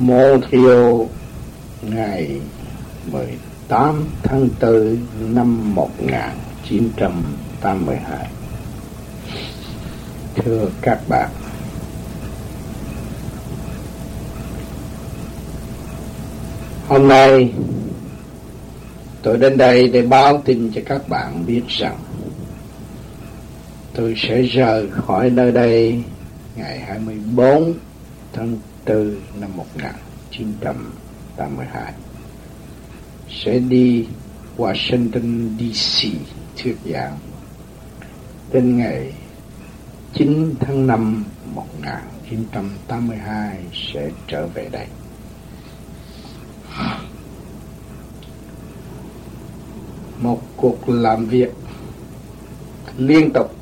[0.00, 1.06] Montreal
[1.82, 2.40] ngày
[3.06, 4.98] 18 tháng 4
[5.34, 8.30] năm 1982.
[10.34, 11.28] Thưa các bạn,
[16.88, 17.52] hôm nay
[19.22, 21.98] tôi đến đây để báo tin cho các bạn biết rằng
[23.94, 26.02] tôi sẽ rời khỏi nơi đây
[26.56, 27.74] ngày 24
[28.32, 28.56] tháng
[28.86, 31.92] 4 năm 1982
[33.28, 34.06] sẽ đi
[34.56, 36.08] Washington DC
[36.56, 37.18] thuyết giảng
[38.52, 39.14] đến ngày
[40.14, 41.24] 9 tháng 5
[41.54, 43.58] 1982
[43.92, 44.86] sẽ trở về đây.
[50.20, 51.50] Một cuộc làm việc
[52.98, 53.54] liên tục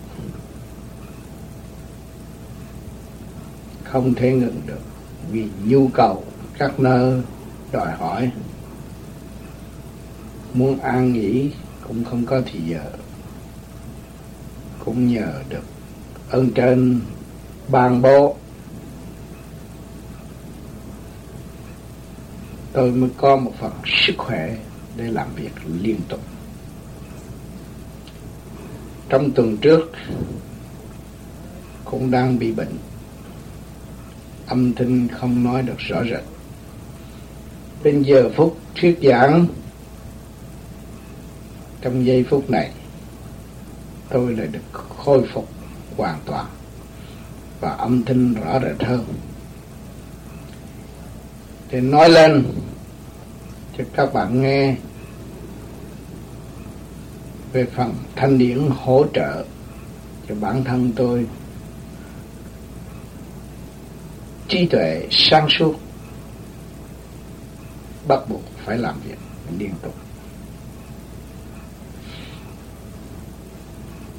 [3.85, 4.88] không thể ngừng được
[5.31, 6.25] vì nhu cầu
[6.59, 7.23] các nơi,
[7.73, 8.31] đòi hỏi.
[10.55, 11.51] Muốn an nghỉ
[11.89, 12.91] cũng không có thì giờ,
[14.85, 15.65] cũng nhờ được
[16.31, 17.01] ơn trên
[17.69, 18.37] ban bố.
[22.73, 23.73] Tôi mới có một phần
[24.07, 24.57] sức khỏe
[24.97, 26.21] để làm việc liên tục.
[29.09, 29.93] Trong tuần trước,
[31.85, 32.77] cũng đang bị bệnh
[34.49, 36.25] âm thanh không nói được rõ rệt.
[37.83, 39.47] Đến giờ phút thuyết giảng,
[41.81, 42.71] trong giây phút này,
[44.11, 45.49] tôi lại được khôi phục
[45.97, 46.47] hoàn toàn
[47.61, 49.05] và âm thanh rõ rệt hơn.
[51.69, 52.45] Thì nói lên
[53.79, 54.77] cho các bạn nghe
[57.53, 59.45] về phần thanh điển hỗ trợ
[60.29, 61.27] cho bản thân tôi
[64.49, 65.75] trí tuệ sáng suốt,
[68.09, 69.19] bắt buộc phải làm việc
[69.59, 69.95] liên tục.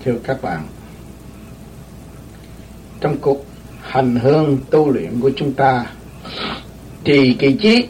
[0.03, 0.67] Thưa các bạn,
[3.01, 3.45] trong cuộc
[3.81, 5.85] hành hương tu luyện của chúng ta
[7.05, 7.87] thì kỳ trí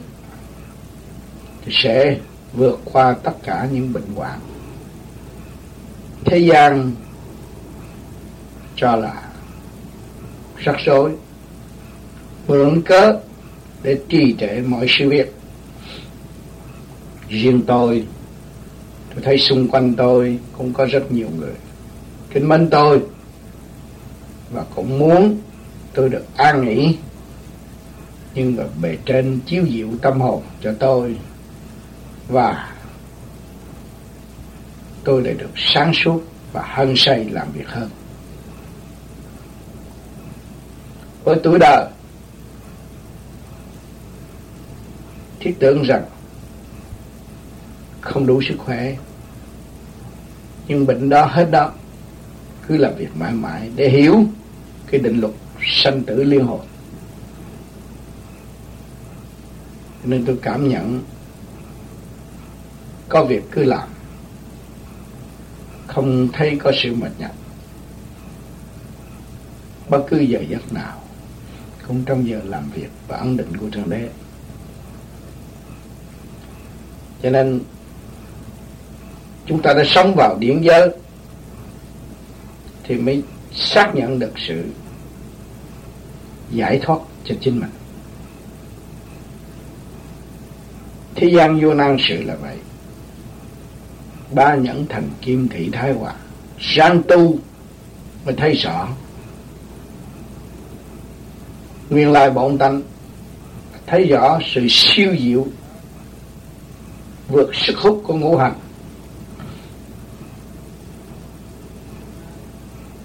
[1.70, 2.18] sẽ
[2.54, 4.40] vượt qua tất cả những bệnh hoạn.
[6.26, 6.92] Thế gian
[8.76, 9.24] cho là
[10.58, 11.12] rắc rối
[12.50, 13.20] mượn cớ
[13.84, 15.34] để trì trệ mọi sự việc.
[17.30, 18.06] Riêng tôi
[19.14, 21.54] tôi thấy xung quanh tôi cũng có rất nhiều người.
[22.32, 23.02] Kính mến tôi,
[24.52, 25.38] và cũng muốn
[25.94, 26.98] tôi được an nghỉ,
[28.36, 31.16] nhưng mà bề trên chiếu dịu tâm hồn cho tôi,
[32.28, 32.74] và
[35.04, 36.22] tôi lại được sáng suốt
[36.54, 37.90] và hân say làm việc hơn.
[41.24, 41.88] Với tuổi đời
[45.40, 46.04] thiết tưởng rằng
[48.02, 48.96] không đủ sức khỏe.
[50.68, 51.72] Nhưng bệnh đó hết đó,
[52.68, 54.24] cứ làm việc mãi mãi để hiểu
[54.88, 55.34] cái định luật
[55.84, 56.66] sanh tử liên hồi.
[60.04, 61.02] Nên tôi cảm nhận
[63.10, 63.90] có việc cứ làm,
[65.88, 67.32] không thấy có sự mệt nhọc.
[69.90, 71.02] Bất cứ giờ giấc nào
[71.88, 74.10] cũng trong giờ làm việc và ấn định của thượng đế
[77.24, 77.60] cho nên
[79.46, 80.90] chúng ta đã sống vào điển giới
[82.84, 84.64] thì mới xác nhận được sự
[86.52, 87.70] giải thoát cho chính mình.
[91.16, 92.58] Thế gian vô năng sự là vậy.
[94.32, 96.14] Ba nhẫn thành kim thị thái hòa.
[96.60, 97.38] Sang tu
[98.26, 98.88] mới thấy rõ.
[101.90, 102.82] Nguyên lai bổn tánh
[103.88, 105.48] thấy rõ sự siêu diệu
[107.30, 108.54] vượt sức hút của ngũ hành.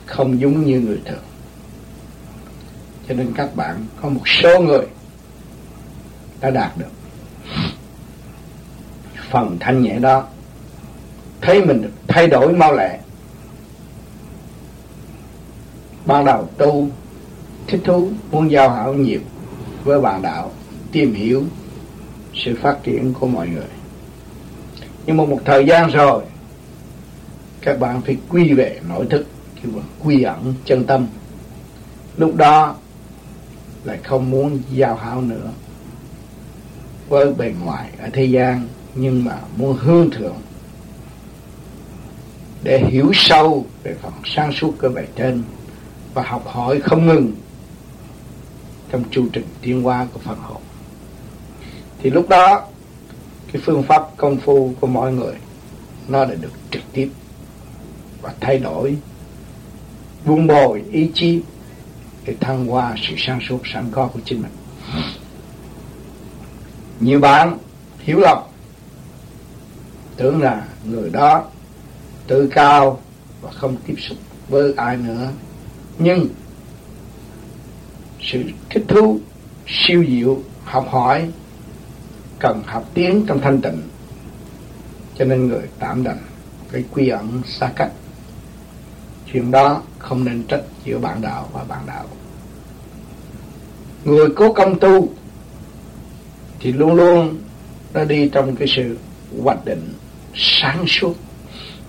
[0.07, 1.23] Không giống như người thường.
[3.09, 4.87] Cho nên các bạn, có một số người
[6.41, 6.91] đã đạt được
[9.31, 10.25] phần thanh nhẹ đó.
[11.41, 13.00] Thấy mình được thay đổi mau lẹ.
[16.06, 16.88] Ban đầu tu,
[17.67, 19.20] thích thú, muốn giao hảo nhiều
[19.85, 20.53] với bạn đạo,
[20.93, 21.44] tìm hiểu
[22.35, 23.83] sự phát triển của mọi người
[25.06, 26.23] nhưng mà một thời gian rồi,
[27.61, 29.27] các bạn phải quy về nội thức,
[29.62, 31.06] kêu là quy ẩn chân tâm.
[32.17, 32.75] Lúc đó
[33.85, 35.51] lại không muốn giao hảo nữa
[37.09, 40.37] với bề ngoài ở thế gian, nhưng mà muốn hương thượng
[42.62, 45.43] để hiểu sâu về phần sáng suốt cơ bề trên
[46.15, 47.33] và học hỏi không ngừng
[48.91, 50.62] trong chu trình tiến hóa của phần hồn
[51.99, 52.67] thì lúc đó
[53.55, 55.35] cái phương pháp công phu của mọi người,
[56.09, 57.11] nó đã được trực tiếp
[58.23, 58.97] và thay đổi,
[60.25, 61.41] buông bồi ý chí
[62.25, 64.51] để thăng hoa sự sáng suốt sẵn có của chính mình.
[67.01, 67.59] Nhiều bạn
[67.99, 68.39] hiểu lầm,
[70.17, 71.45] tưởng là người đó
[72.27, 73.01] tự cao
[73.41, 74.19] và không tiếp xúc
[74.49, 75.31] với ai nữa.
[75.99, 76.29] Nhưng
[78.21, 79.19] sự thích thú,
[79.67, 81.29] siêu diệu, học hỏi
[82.44, 83.82] cần học tiếng trong thanh tịnh.
[85.19, 86.19] Cho nên người tạm đành
[86.73, 87.93] cái quy ẩn xa cách.
[89.32, 92.05] Chuyện đó không nên trách giữa bạn đạo và bạn đạo.
[94.05, 95.08] Người cố công tu
[96.61, 97.38] thì luôn luôn
[97.94, 98.99] nó đi trong cái sự
[99.43, 99.93] hoạch định,
[100.35, 101.14] sáng suốt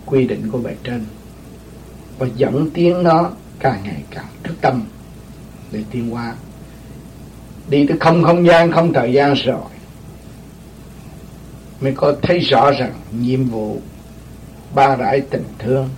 [0.06, 1.06] quy định của bề trên
[2.18, 3.30] và dẫn tiến nó
[3.60, 4.84] càng ngày càng thức tâm
[5.72, 6.36] để tiến hóa.
[7.69, 9.75] Đi tới không không gian, không thời gian rồi
[11.81, 13.81] mới có thấy rõ rằng nhiệm vụ
[14.75, 15.89] ba rải tình thương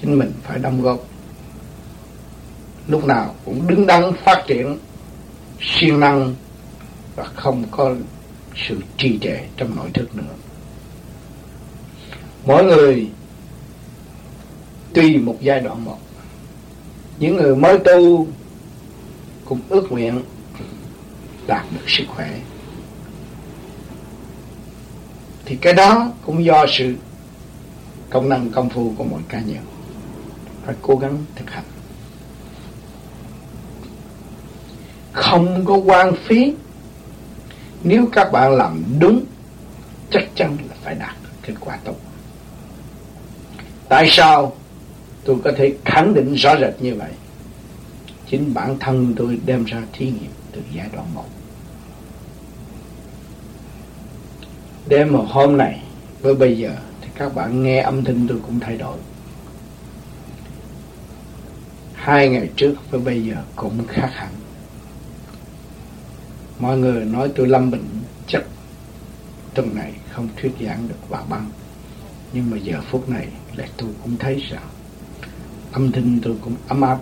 [0.00, 0.98] chính mình phải đóng góp.
[2.88, 4.78] Lúc nào cũng đứng đắn phát triển
[5.60, 6.34] siêng năng
[7.16, 7.94] và không có
[8.68, 10.34] sự trì trệ trong nội thức nữa.
[12.46, 13.08] Mỗi người
[14.94, 15.98] tuy một giai đoạn một,
[17.18, 18.26] những người mới tu
[19.44, 20.22] cũng ước nguyện
[21.46, 22.40] đạt được sức khỏe
[25.44, 26.94] thì cái đó cũng do sự
[28.10, 29.64] công năng, công phu của mỗi cá nhân.
[30.66, 31.64] Phải cố gắng thực hành.
[35.12, 36.54] Không có quan phí.
[37.82, 39.24] Nếu các bạn làm đúng,
[40.10, 41.96] chắc chắn là phải đạt được kết quả tốt.
[43.88, 44.52] Tại sao
[45.24, 47.10] tôi có thể khẳng định rõ rệt như vậy?
[48.26, 51.24] Chính bản thân tôi đem ra thí nghiệm từ giai đoạn một.
[54.86, 55.82] Để một hôm này
[56.20, 58.98] với bây giờ thì các bạn nghe âm thanh tôi cũng thay đổi.
[61.94, 64.32] Hai ngày trước với bây giờ cũng khác hẳn.
[66.58, 67.84] Mọi người nói tôi lâm bệnh
[68.26, 68.42] chắc
[69.54, 71.50] tuần này không thuyết giảng được bà băng.
[72.32, 74.68] Nhưng mà giờ phút này lại tôi cũng thấy rằng
[75.72, 76.98] âm thanh tôi cũng ấm áp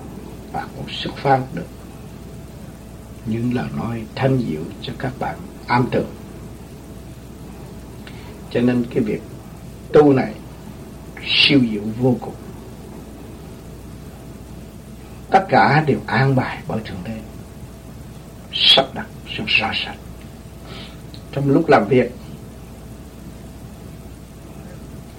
[0.52, 1.67] và cũng xuất phát được.
[3.26, 5.37] Những lời nói thanh diệu cho các bạn
[5.67, 6.11] am tường
[8.52, 9.22] cho nên cái việc
[9.93, 10.34] tu này
[11.26, 12.34] siêu diệu vô cùng.
[15.31, 17.16] Tất cả đều an bài bởi thượng đế.
[18.52, 19.06] Sắp đặt
[19.37, 19.96] rất rõ ràng
[21.32, 22.12] trong lúc làm việc,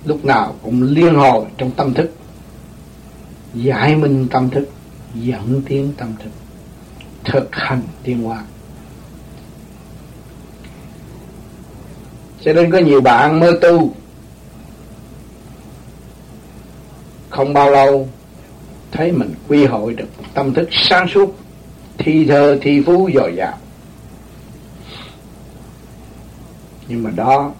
[0.06, 2.12] lúc nào cũng liên hồi trong tâm thức.
[3.54, 4.70] Giải minh tâm thức,
[5.16, 6.30] dẫn tiến tâm thức,
[7.24, 8.44] thực hành tiên hoa.
[12.46, 13.94] Cho nên có nhiều bạn mơ tu.
[17.30, 18.08] Không bao lâu,
[18.92, 21.36] thấy mình quy hội được tâm thức sáng suốt,
[21.98, 23.58] thi thơ, thi phú, dồi dào.
[26.88, 27.52] Nhưng mà đó,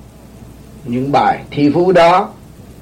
[0.86, 2.30] những bài thi phú đó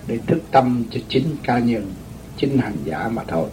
[0.07, 1.93] để thức tâm cho chính ca nhân,
[2.37, 3.49] chính hành giả mà thôi.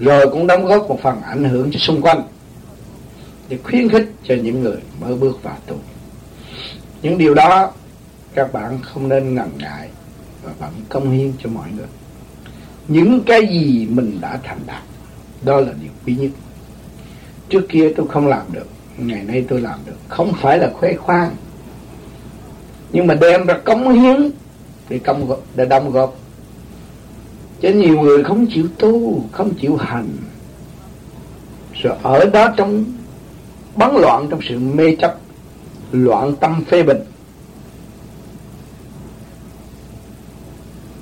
[0.00, 2.22] Rồi cũng đóng góp một phần ảnh hưởng cho xung quanh
[3.48, 5.76] để khuyến khích cho những người mới bước vào tu.
[7.02, 7.72] Những điều đó
[8.34, 9.88] các bạn không nên ngần ngại
[10.42, 11.86] và vẫn công hiến cho mọi người.
[12.88, 14.82] Những cái gì mình đã thành đạt,
[15.42, 16.30] đó là điều quý nhất.
[17.48, 18.66] Trước kia tôi không làm được,
[18.98, 19.96] ngày nay tôi làm được.
[20.08, 21.36] Không phải là khoe khoang,
[22.92, 24.30] nhưng mà đem ra cống hiến
[24.88, 26.16] để công góp để đóng góp.
[27.60, 30.08] Cho nhiều người không chịu tu, không chịu hành.
[31.82, 32.84] Rồi ở đó trong
[33.76, 35.18] bắn loạn trong sự mê chấp,
[35.92, 37.00] loạn tâm phê bình.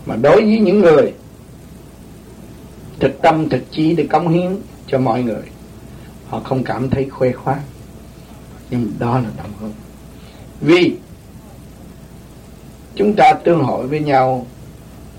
[0.06, 1.12] Mà đối với những người
[3.00, 5.42] thực tâm, thực chí để cống hiến cho mọi người,
[6.28, 7.62] họ không cảm thấy khoe khoang
[8.70, 9.70] nhưng đó là đóng góp
[10.60, 10.96] vì
[12.94, 14.46] chúng ta tương hội với nhau,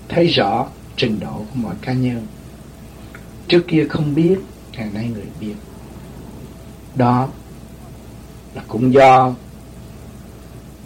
[0.08, 2.26] thấy rõ trình độ của mọi cá nhân.
[3.48, 4.38] Trước kia không biết,
[4.72, 5.54] ngày nay người biết.
[6.94, 7.28] Đó
[8.54, 9.34] là cũng do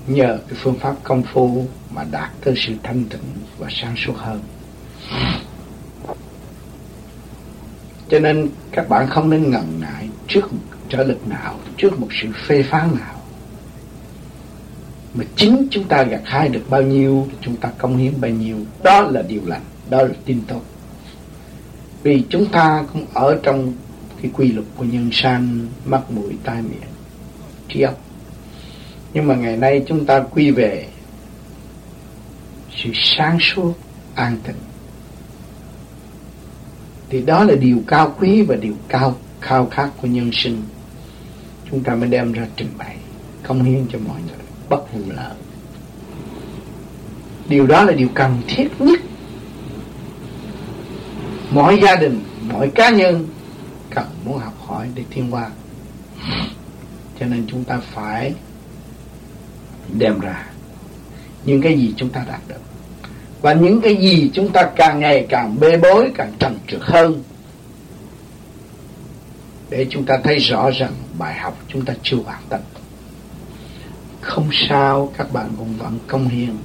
[0.06, 3.20] nhờ cái phương pháp công phu mà đạt tới sự thanh tịnh
[3.58, 4.40] và sáng suốt hơn.
[8.08, 10.58] Cho nên các bạn không nên ngần ngại trước một
[10.88, 13.14] trở lực nào, trước một sự phê phán nào.
[15.14, 18.56] Mà chính chúng ta gặt hái được bao nhiêu, chúng ta công hiến bao nhiêu,
[18.82, 20.60] đó là điều lành, đó là tin tốt.
[22.02, 23.72] Vì chúng ta cũng ở trong
[24.22, 26.97] cái quy luật của nhân sanh, mắt mũi, tai miệng
[27.68, 28.00] trí óc
[29.12, 30.88] nhưng mà ngày nay chúng ta quy về
[32.76, 33.74] sự sáng suốt,
[34.14, 34.56] an tịnh.
[37.08, 40.62] Thì đó là điều cao quý và điều cao, khao khát của nhân sinh.
[41.70, 42.96] Chúng ta mới đem ra trình bày
[43.42, 45.34] công hiến cho mọi người, bất vụ lợi.
[47.48, 49.00] Điều đó là điều cần thiết nhất.
[51.50, 52.20] Mỗi gia đình
[52.52, 53.26] mỗi cá nhân
[53.90, 55.50] cần muốn học hỏi để thiên hoa
[57.20, 58.34] cho nên chúng ta phải
[59.92, 60.46] đem ra
[61.44, 62.60] những cái gì chúng ta đạt được.
[63.40, 67.22] Và những cái gì chúng ta càng ngày càng bê bối, càng trầm trượt hơn,
[69.70, 72.60] để chúng ta thấy rõ rằng bài học chúng ta chưa hoàn tất.
[74.20, 76.56] Không sao, các bạn cũng vẫn công hiến.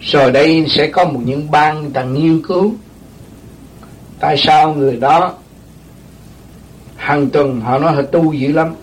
[0.00, 2.74] Rồi đây sẽ có một những ban ta nghiên cứu.
[4.20, 5.34] Tại sao người đó
[6.96, 8.74] hàng tuần họ nói họ tu dữ lắm,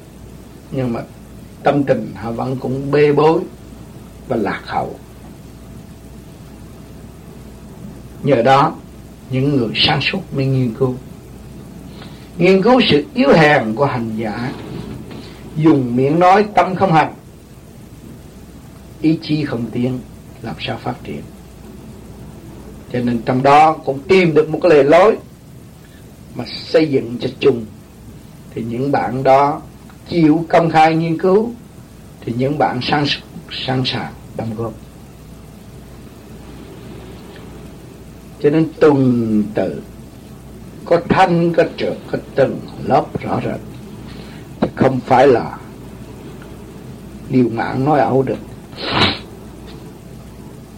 [0.71, 1.01] nhưng mà
[1.63, 3.39] tâm tình họ vẫn cũng bê bối
[4.27, 4.95] và lạc hậu.
[8.23, 8.75] Nhờ đó,
[9.31, 10.95] những người sáng suốt mới nghiên cứu.
[12.37, 14.51] Nghiên cứu sự yếu hèn của hành giả.
[15.57, 17.13] Dùng miệng nói, tâm không hành.
[19.01, 19.99] Ý chí không tiến,
[20.41, 21.21] làm sao phát triển.
[22.93, 25.17] Cho nên trong đó cũng tìm được một cái lề lối
[26.35, 27.65] mà xây dựng cho chung
[28.55, 29.61] thì những bạn đó
[30.09, 31.51] chịu công khai nghiên cứu,
[32.21, 33.05] thì những bạn sẵn
[33.51, 34.73] sẵn sàng đóng góp.
[38.41, 39.81] Cho nên tuần tự
[40.85, 43.59] có thanh, có trượt, có từng lớp rõ rệt.
[44.75, 45.57] Không phải là
[47.29, 48.37] điều mạng nói ẩu được.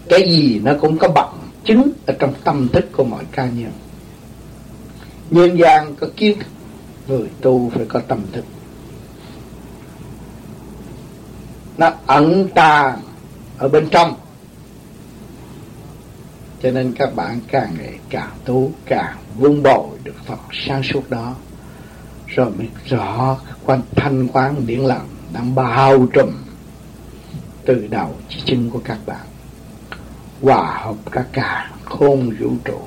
[0.10, 3.72] Cái gì nó cũng có bằng chứng ở trong tâm thức của mọi ca nhân.
[5.30, 6.48] Nhân gian có kiến thức
[7.08, 8.46] người tu phải có tâm thức.
[11.78, 13.02] Nó ẩn tàng
[13.58, 14.16] ở bên trong.
[16.64, 21.10] Cho nên các bạn càng ngày càng tu, càng vun bồi được Phật sáng suốt
[21.10, 21.36] đó,
[22.28, 26.32] rồi mới rõ quan thanh quán điển lặng đang bao trùm
[27.66, 29.26] từ đầu chỉ chân của các bạn.
[30.42, 32.80] Hòa hợp các cả khôn vũ trụ,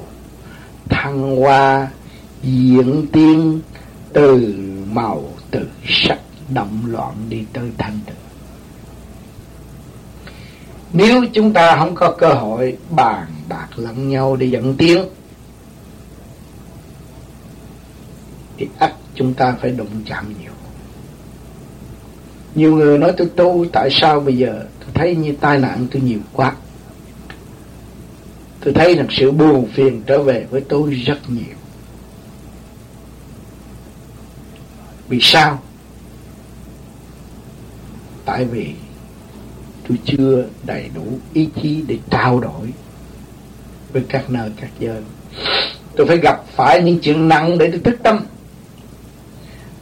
[0.89, 1.89] thăng hoa,
[2.43, 3.61] diễn tiên
[4.13, 4.55] từ
[4.93, 6.19] màu, từ sắc
[6.55, 8.17] động loạn đi tới thanh tịnh.
[10.93, 15.05] Nếu chúng ta không có cơ hội bàn bạc lẫn nhau để dẫn tiến
[18.57, 20.53] thì ắt chúng ta phải đụng chạm nhiều.
[22.55, 26.03] Nhiều người nói, tôi tu, tại sao bây giờ tôi thấy như tai nạn tôi
[26.03, 26.53] nhiều quá?
[28.61, 31.57] Tôi thấy rằng sự buồn phiền trở về với tôi rất nhiều.
[35.09, 35.63] Vì sao?
[38.25, 38.75] Tại vì
[39.89, 42.73] tôi chưa đầy đủ ý chí để trao đổi
[43.93, 45.03] với các nơi, các giới
[45.99, 48.25] tôi phải gặp phải những chuyện nặng để tôi thức tâm.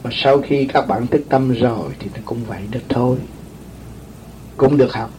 [0.03, 3.17] Và sau khi các bạn thức tâm rồi thì nó cũng vậy được thôi.
[4.57, 5.09] Cũng được học.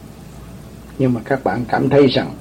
[0.97, 2.35] Nhưng mà các bạn cảm thấy rằng,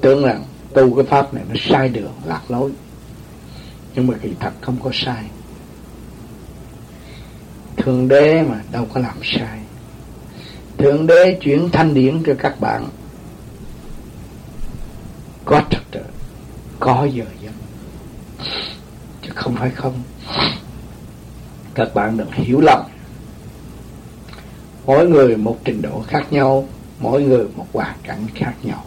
[0.00, 0.44] tưởng rằng
[0.74, 2.70] tu cái pháp này nó sai đường, lạc lối.
[3.94, 5.24] Nhưng mà kỳ thật không có sai
[7.82, 9.60] thượng đế mà đâu có làm sai.
[10.78, 12.88] Thượng đế chuyển thanh điển cho các bạn.
[15.44, 16.00] Có trật tự
[16.80, 17.52] có giờ giấc.
[19.22, 20.02] Chứ không phải không.
[21.74, 22.80] Các bạn đừng hiểu lầm.
[24.86, 26.68] Mỗi người một trình độ khác nhau,
[26.98, 28.84] mỗi người một hoàn cảnh khác nhau.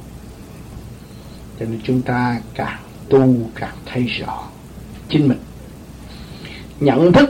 [1.60, 4.44] Cho nên chúng ta càng tu càng thấy rõ
[5.10, 5.40] chính mình.
[6.80, 7.30] Nhận thức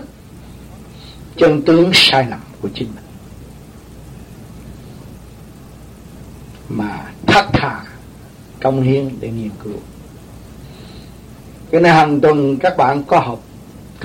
[1.37, 3.03] chân tướng sai lầm của chính mình.
[6.69, 7.81] Mà thất thà
[8.61, 9.79] công hiến để nghiên cứu.
[11.71, 13.43] Cái này hàng tuần các bạn có học,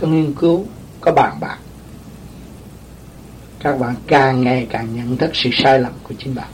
[0.01, 0.67] có nghiên cứu,
[1.01, 1.59] có bàn bạc.
[3.61, 6.49] Các bạn càng ngày càng nhận thức sự sai lầm của chính bạn.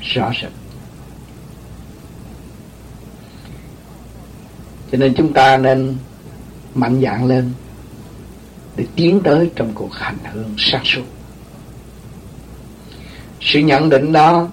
[0.00, 0.50] Rõ rệt.
[4.92, 5.96] Cho nên chúng ta nên
[6.74, 7.52] mạnh dạn lên
[8.76, 11.02] để tiến tới trong cuộc hành hương sáng suốt.
[13.40, 14.48] Sự nhận định đó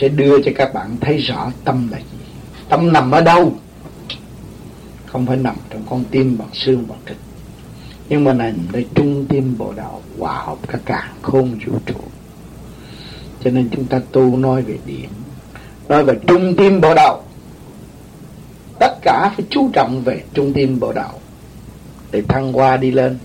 [0.00, 2.18] sẽ đưa cho các bạn thấy rõ tâm là gì.
[2.68, 3.54] Tâm nằm ở đâu?
[5.06, 7.16] Không phải nằm trong con tim bằng xương bằng thịt.
[8.08, 11.94] Nhưng mà nằm đây trung tim bộ đạo hòa hợp cả cả khôn vũ trụ.
[13.44, 15.10] Cho nên chúng ta tu nói về điểm,
[15.88, 17.22] nói về trung tim bộ đạo.
[18.80, 21.19] Tất cả phải chú trọng về trung tim bộ đạo
[22.10, 23.18] để thăng hoa đi lên.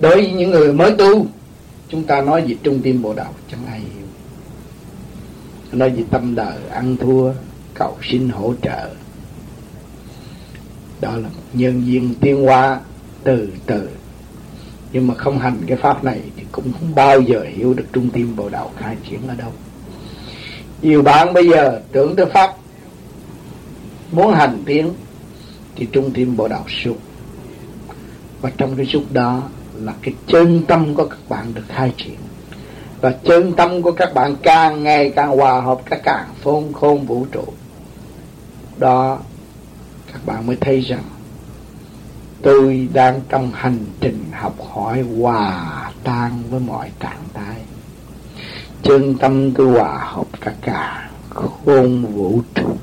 [0.00, 1.26] Đối với những người mới tu,
[1.88, 4.06] chúng ta nói về trung tâm bộ đạo chẳng ai hiểu.
[5.72, 7.32] Nói về tâm đời, ăn thua,
[7.74, 8.90] cầu xin hỗ trợ.
[11.00, 12.80] Đó là một nhân viên tiên hoa
[13.24, 13.88] từ từ.
[14.92, 18.10] Nhưng mà không hành cái pháp này thì cũng không bao giờ hiểu được trung
[18.10, 19.52] tâm bộ đạo khai triển ở đâu.
[20.82, 22.54] Nhiều bạn bây giờ tưởng tới pháp,
[24.12, 24.92] muốn hành tiến
[25.76, 26.98] thì trung tâm bộ đạo xúc
[28.40, 29.42] và trong cái xúc đó
[29.74, 32.16] là cái chân tâm của các bạn được khai triển.
[33.00, 37.06] Và chân tâm của các bạn càng ngày càng hòa hợp, các càng phong khôn
[37.06, 37.44] vũ trụ.
[38.78, 39.18] Đó,
[40.12, 41.04] các bạn mới thấy rằng
[42.42, 47.56] tôi đang trong hành trình học hỏi hòa tan với mọi trạng thái.
[48.82, 52.76] Chân tâm tôi hòa hợp cả cả khôn vũ trụ.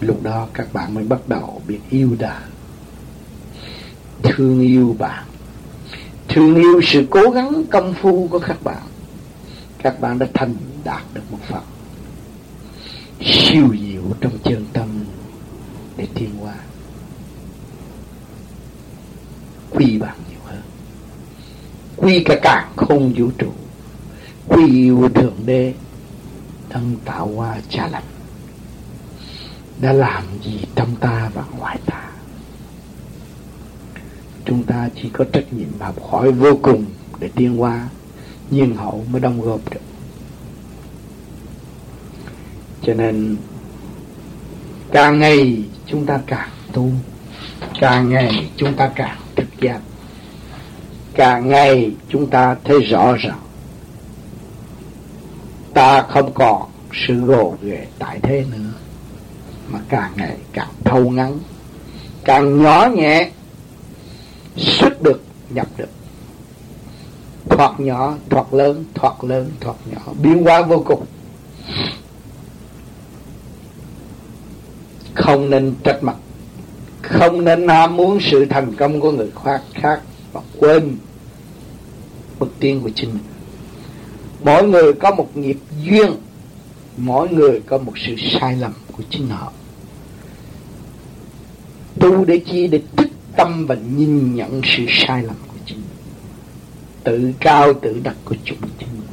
[0.00, 2.42] Lúc đó các bạn mới bắt đầu biết yêu đời
[4.38, 5.24] thương yêu bạn.
[6.28, 8.82] Thương yêu sự cố gắng, công phu của các bạn.
[9.78, 11.62] Các bạn đã thành đạt được một phần.
[13.20, 14.88] Siêu diệu trong chân tâm
[15.96, 16.54] để tiến hóa.
[19.70, 20.62] Quy bạn nhiều hơn.
[21.96, 23.52] Quy cả càng không vũ trụ.
[24.48, 25.74] Quy yêu thượng đế.
[26.70, 28.17] Thân tạo hóa cha lành
[29.80, 32.10] đã làm gì trong ta và ngoài ta.
[34.44, 36.84] Chúng ta chỉ có trách nhiệm học hỏi vô cùng
[37.20, 37.88] để tiến hóa
[38.50, 39.80] nhiên hậu mới đóng góp được.
[42.82, 43.36] Cho nên,
[44.92, 46.90] càng ngày chúng ta càng tu,
[47.80, 49.80] càng ngày chúng ta càng thực giác,
[51.14, 53.40] càng ngày chúng ta thấy rõ rằng
[55.74, 58.72] ta không còn sự gồ ghề tại thế nữa
[59.72, 61.38] mà càng ngày càng thâu ngắn,
[62.24, 63.30] càng nhỏ nhẹ
[64.56, 65.88] xuất được nhập được.
[67.48, 71.04] Thoạt nhỏ, thoạt lớn thoạt lớn, thoạt nhỏ, biến hóa vô cùng.
[75.14, 76.16] Không nên trách mặt
[77.08, 80.00] không nên ham muốn sự thành công của người khác khác
[80.32, 80.96] và quên
[82.38, 83.22] bước tiêu của chính mình.
[84.44, 86.10] Mỗi người có một nghiệp duyên,
[86.96, 89.52] mỗi người có một sự sai lầm của chính họ
[92.00, 95.86] tu để chi để thức tâm và nhìn nhận sự sai lầm của chính mình.
[97.04, 99.08] Tự cao, tự đặt của chúng chính mình.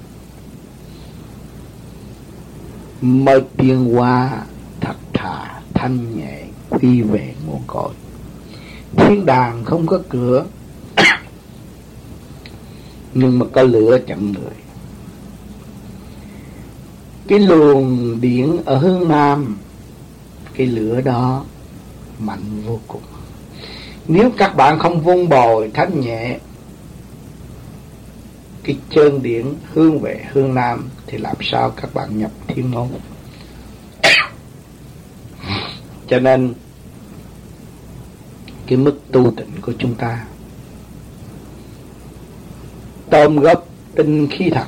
[3.26, 4.45] Mới tiên hóa
[4.82, 7.93] thật thà, thanh nhẹ, quy về nguồn cội.
[8.98, 10.45] Thiên đàng không có cửa,
[13.13, 14.56] nhưng mà có lửa chặn người.
[17.28, 19.58] Cái luồng điện ở hướng nam,
[20.54, 21.45] cái lửa đó
[22.19, 23.01] mạnh vô cùng.
[24.08, 26.38] Nếu các bạn không vun bồi thánh nhẹ,
[28.63, 32.88] cái chân điển hướng về hướng nam thì làm sao các bạn nhập thiên môn?
[36.08, 36.54] Cho nên,
[38.67, 40.25] cái mức tu tịnh của chúng ta,
[43.10, 44.65] tôm góp tinh khí thật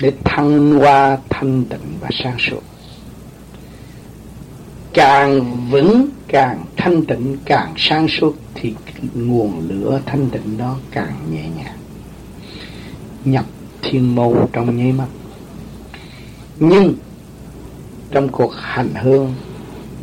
[0.00, 2.62] để thăng hoa thanh tịnh và sáng suốt
[4.98, 8.74] càng vững, càng thanh tịnh, càng sáng suốt thì
[9.14, 11.78] nguồn lửa thanh tịnh đó càng nhẹ nhàng.
[13.24, 13.44] Nhập
[13.82, 15.06] thiên môn trong nháy mắt.
[16.58, 16.94] Nhưng
[18.10, 19.34] trong cuộc hành hương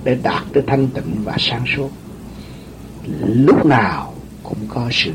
[0.03, 1.89] để đạt tới thanh tịnh và sáng suốt,
[3.21, 5.11] lúc nào cũng có sự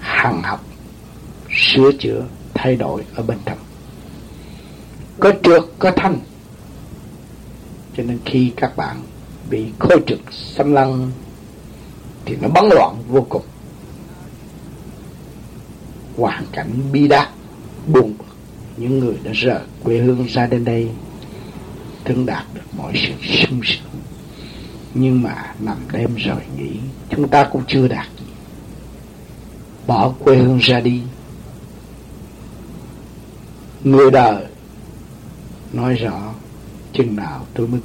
[0.00, 0.64] hằng học,
[1.50, 3.58] sửa chữa, thay đổi ở bên trong.
[5.20, 6.18] Có trượt có thanh
[8.00, 9.02] cho nên khi các bạn
[9.50, 11.10] bị khôi trực, xâm lăng,
[12.24, 13.42] thì nó bấn loạn vô cùng.
[16.16, 17.28] Hoàn cảnh bi đát,
[17.86, 18.14] buồn.
[18.76, 20.88] Những người đã rời quê hương ra đến đây,
[22.04, 24.00] thương đạt được mọi sự sung sướng.
[24.94, 26.70] Nhưng mà nằm đêm rồi nghĩ
[27.10, 28.26] chúng ta cũng chưa đạt gì.
[29.86, 31.02] Bỏ quê hương ra đi.
[33.84, 34.44] Người đời
[35.72, 36.34] nói rõ
[36.92, 37.80] chừng nào tôi mới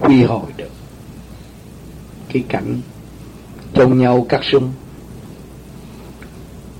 [0.00, 0.70] quy hồi được.
[2.32, 2.80] Cái cảnh
[3.74, 4.72] chồng nhau cắt súng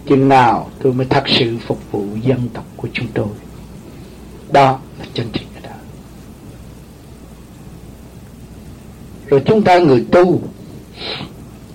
[0.06, 3.28] chừng nào tôi mới thật sự phục vụ dân tộc của chúng tôi.
[4.52, 5.76] Đó là chân chính ở đó.
[9.26, 10.40] Rồi chúng ta người tu,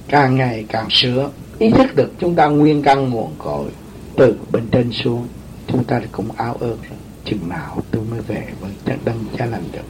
[0.07, 1.31] càng ngày càng sửa.
[1.59, 3.69] Ý thức được chúng ta nguyên căn nguồn cội
[4.17, 5.27] từ bên trên xuống,
[5.67, 9.45] chúng ta cũng áo ước rồi chừng nào tôi mới về với chân đấng, cha
[9.45, 9.85] lành được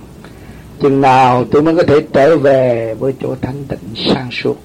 [0.82, 4.58] chừng nào tôi mới có thể trở về với chỗ thanh tịnh sang suốt.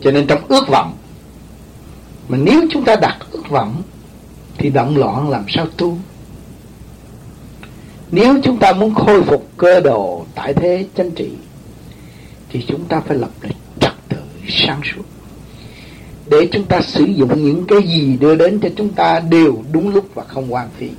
[0.00, 0.96] Cho nên trong ước vọng,
[2.28, 3.82] mà nếu chúng ta đặt ước vọng,
[4.58, 5.98] thì động loạn làm sao tu?
[8.10, 11.30] Nếu chúng ta muốn khôi phục cơ đồ tại thế chánh trị,
[12.48, 15.11] thì chúng ta phải lập lại trật tự sáng suốt
[16.32, 19.94] để chúng ta sử dụng những cái gì đưa đến cho chúng ta đều đúng
[19.94, 20.90] lúc và không quan phí.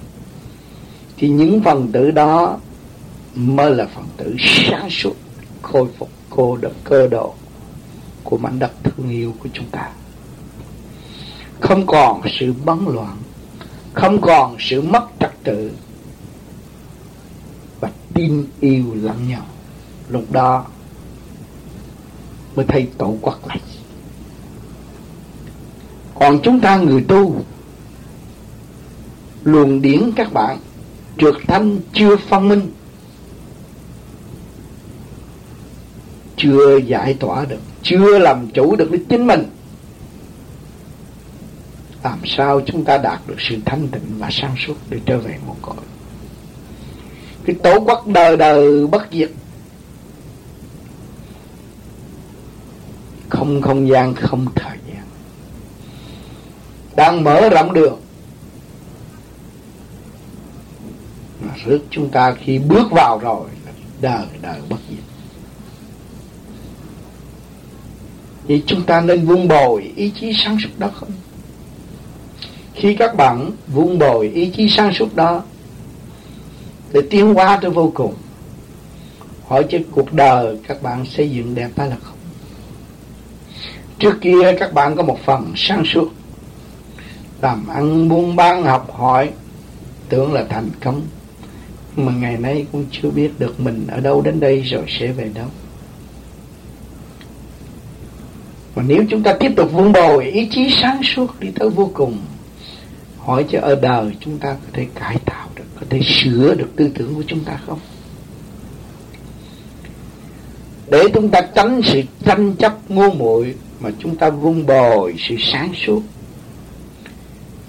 [1.18, 2.60] Thì những phần tử đó
[3.36, 5.16] mới là phần tử sáng suốt
[5.62, 7.34] khôi phục cô độc cơ độ
[8.24, 9.90] của mảnh đất thương yêu của chúng ta.
[11.60, 13.18] Không còn sự bấn loạn,
[13.94, 15.72] không còn sự mất trật tự
[17.80, 19.46] và tin yêu lẫn nhau.
[20.10, 20.66] Lúc đó
[22.56, 23.73] mới thấy tổ quốc là gì?
[26.24, 27.36] Còn chúng ta người tu,
[29.44, 30.58] luồng điển các bạn,
[31.18, 32.72] trượt thanh chưa phân minh,
[36.38, 39.44] chưa giải tỏa được, chưa làm chủ được với chính mình,
[42.04, 45.38] làm sao chúng ta đạt được sự thanh tịnh và sáng suốt để trở về
[45.48, 45.76] một cõi
[47.46, 49.30] cái tổ quốc đời đời bất diệt,
[53.30, 54.83] không không gian, không thời
[56.96, 58.00] đang mở rộng đường.
[61.42, 65.00] Mà rước chúng ta khi bước vào rồi là đời đời bất diệt.
[68.48, 71.12] Thì chúng ta nên vun bồi ý chí sáng suốt đó không?
[72.74, 75.44] Khi các bạn vun bồi ý chí sáng suốt đó
[76.94, 78.14] để tiến hóa tới vô cùng.
[79.48, 82.18] Hỏi chứ cuộc đời các bạn xây dựng đẹp hay là không?
[84.00, 86.12] Trước kia các bạn có một phần sáng suốt
[87.44, 89.30] làm ăn buôn bán, học hỏi.
[90.10, 91.02] Tưởng là thành công.
[91.96, 95.30] Mà ngày nay cũng chưa biết được mình ở đâu đến đây rồi sẽ về
[95.36, 95.48] đâu.
[98.76, 101.90] Mà nếu chúng ta tiếp tục vun bồi, ý chí sáng suốt đi tới vô
[101.94, 102.18] cùng,
[103.20, 106.70] hỏi cho ở đời chúng ta có thể cải tạo được, có thể sửa được
[106.76, 107.80] tư tưởng của chúng ta không?
[110.88, 115.36] Để chúng ta tránh sự tranh chấp ngu muội mà chúng ta vun bồi sự
[115.40, 116.02] sáng suốt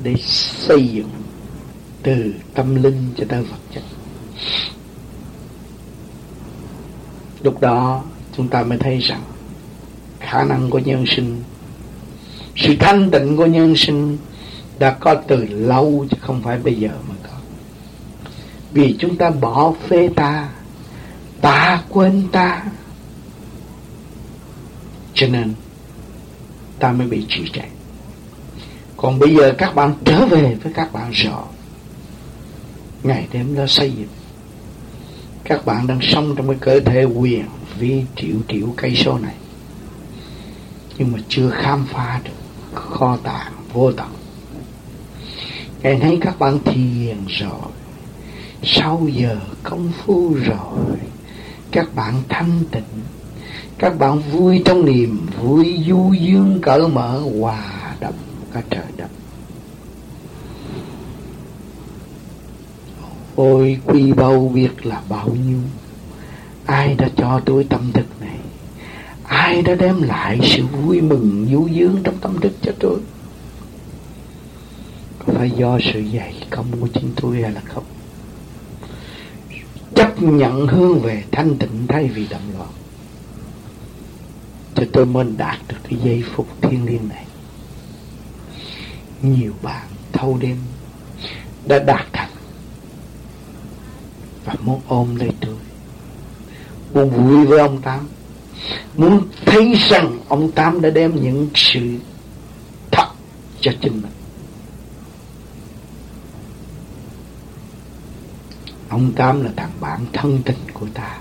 [0.05, 1.11] để xây dựng
[2.03, 3.83] từ tâm linh cho tới vật chất.
[7.43, 8.03] Lúc đó,
[8.37, 9.23] chúng ta mới thấy rằng
[10.21, 11.43] khả năng của nhân sinh,
[12.57, 14.19] sự thanh tịnh của nhân sinh
[14.79, 17.37] đã có từ lâu chứ không phải bây giờ mà có.
[18.73, 20.49] Vì chúng ta bỏ phê ta
[21.41, 22.65] ta quên ta,
[25.15, 25.55] cho nên
[26.79, 27.74] ta mới bị trì trệ
[29.05, 31.45] còn bây giờ các bạn trở về với các bạn rõ.
[33.03, 34.09] Ngày đêm đó xây dựng.
[35.45, 37.45] Các bạn đang sống trong cái cơ thể quyền,
[37.79, 39.35] vi, triệu triệu cây số này.
[40.99, 42.31] Nhưng mà chưa khám phá được
[42.75, 44.09] kho tàng, vô tận.
[45.83, 47.71] Ngày nay các bạn thiền rồi.
[48.63, 50.99] Sau giờ công phu rồi,
[51.71, 53.03] các bạn thanh tịnh.
[53.79, 58.15] Các bạn vui trong niềm vui du dương cởi mở hòa đồng
[58.55, 59.09] cả trời đất
[63.37, 65.59] ôi, quy bao biết là bao nhiêu.
[66.67, 68.37] Ai đã cho tôi tâm thức này?
[69.25, 72.99] Ai đã đem lại sự vui mừng, du dương trong tâm thức cho tôi?
[75.19, 77.85] Có phải do sự dạy công của chính tôi hay là không?
[79.95, 82.69] Chấp nhận hướng về thanh tịnh thay vì động loạn.
[84.75, 87.25] Cho tôi mới đạt được cái giây phút thiên liêng này.
[89.23, 90.57] Nhiều bạn thâu đêm
[91.67, 92.31] đã đạt thành
[94.45, 95.55] và muốn ôm lấy tôi.
[96.95, 98.09] Muốn vui với ông Tám.
[98.97, 101.81] Muốn thấy rằng ông Tám đã đem những sự
[102.91, 103.09] thật
[103.61, 104.13] cho chính mình.
[108.89, 111.19] Ông Tám là thằng bạn thân tình của ta.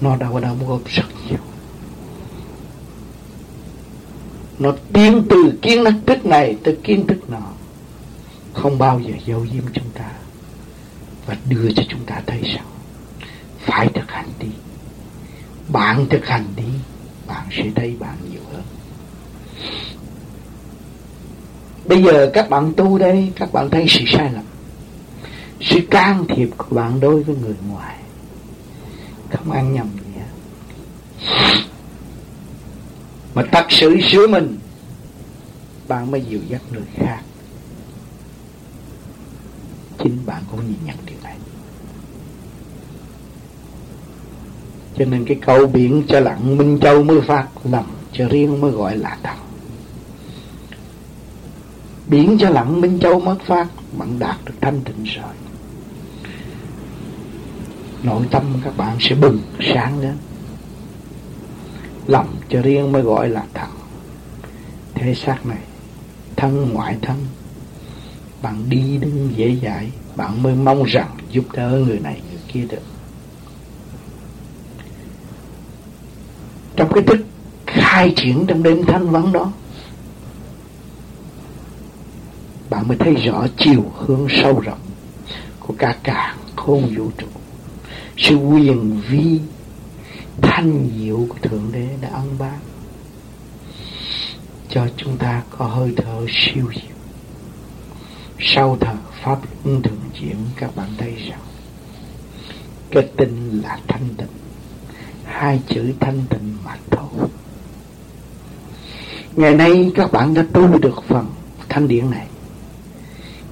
[0.00, 1.38] Nó đâu đau đóng góp rất nhiều.
[4.58, 7.42] Nó tiến từ kiến thức này tới kiến thức nọ.
[8.52, 10.10] Không bao giờ giấu giếm chúng ta
[11.26, 12.66] và đưa cho chúng ta thấy rằng
[13.58, 14.48] phải thực hành đi.
[15.68, 16.64] Bạn thực hành đi,
[17.26, 18.62] bạn sẽ thấy bạn nhiều hơn.
[21.86, 24.44] Bây giờ các bạn tu đây, các bạn thấy sự sai lầm.
[25.60, 27.96] Sự can thiệp của bạn đối với người ngoài.
[29.30, 30.24] Không ăn nhầm gì hết
[33.34, 34.58] mà thật sự sửa mình,
[35.88, 37.20] bạn mới dìu dắt người khác
[40.04, 41.36] chính bạn cũng nhìn nhận điều này.
[44.98, 48.70] Cho nên cái câu biển cho lặng, minh châu mới phát lầm, cho riêng mới
[48.70, 49.34] gọi là thật.
[52.06, 53.66] Biển cho lặng, minh châu mới phát,
[53.98, 55.34] bạn đạt được thanh tịnh rồi.
[58.02, 60.16] Nội tâm các bạn sẽ bừng sáng lên
[62.06, 63.66] lòng cho riêng mới gọi là thật.
[64.94, 65.58] Thế xác này,
[66.36, 67.16] thân ngoại thân
[68.44, 69.90] bạn đi đứng dễ dãi.
[70.16, 72.82] Bạn mới mong rằng giúp đỡ người này, người kia được.
[76.76, 77.26] Trong cái thức
[77.66, 79.52] khai triển trong đêm thanh vắng đó,
[82.70, 84.80] bạn mới thấy rõ chiều hướng sâu rộng
[85.60, 87.26] của cả cả khôn vũ trụ.
[88.16, 89.40] Sự quyền vi
[90.42, 92.58] thanh diệu của thượng đế đã ân ban
[94.68, 96.93] cho chúng ta có hơi thở siêu diệu
[98.46, 101.40] sau thờ pháp luân thường chuyển, các bạn thấy rằng
[102.90, 104.28] cái tinh là thanh tịnh.
[105.24, 107.28] Hai chữ thanh tịnh mà thôi.
[109.36, 111.26] Ngày nay các bạn đã tu được phần
[111.68, 112.26] thanh điển này.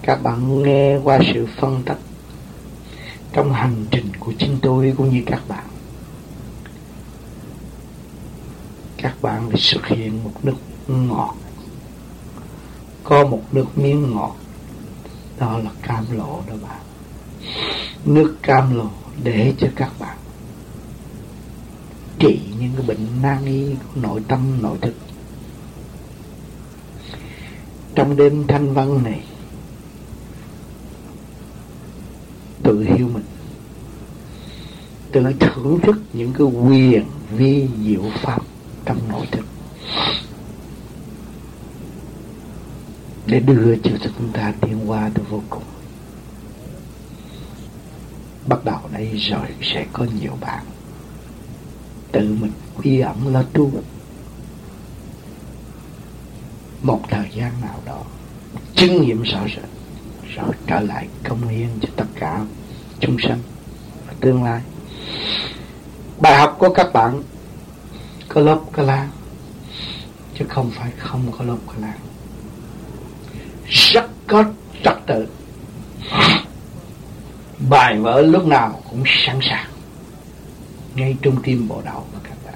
[0.02, 1.98] Các bạn nghe qua sự phân tích
[3.33, 5.64] trong hành trình của chính tôi cũng như các bạn.
[8.96, 10.57] Các bạn đã xuất hiện một nước
[10.88, 11.35] ngọt.
[13.05, 14.37] Có một nước miếng ngọt
[15.38, 16.81] đó là cam lộ đó bạn.
[18.05, 18.90] Nước cam lộ
[19.23, 20.16] để cho các bạn
[22.23, 24.95] trị những cái bệnh nan y của nội tâm, nội thực.
[27.95, 29.21] Trong đêm thanh văn này,
[32.62, 33.25] tự hiểu mình,
[35.12, 38.42] tự thưởng thức những cái quyền vi diệu pháp
[38.85, 39.45] trong nội thực
[43.26, 45.62] để đưa cho chúng ta tiến qua tới vô cùng.
[48.46, 50.64] Bắt đầu đây rồi sẽ có nhiều bạn
[52.12, 53.72] tự mình quy ẩn là tu.
[56.82, 58.02] Một thời gian nào đó,
[58.74, 59.68] chứng nghiệm rõ rệt
[60.37, 62.44] rồi trở lại công hiến cho tất cả
[63.00, 63.38] chúng sanh
[64.06, 64.61] và tương lai.
[66.20, 67.22] Bài học của các bạn
[68.28, 69.11] có lớp có lan
[70.38, 71.98] chứ không phải không có lớp có lan
[73.72, 74.44] rất có
[74.85, 75.26] trật tự.
[77.70, 79.66] Bài vở lúc nào cũng sẵn sàng,
[80.94, 82.54] ngay trung tim bộ đầu của các bạn.